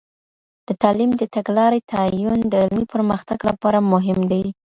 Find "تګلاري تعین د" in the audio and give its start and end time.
1.35-2.53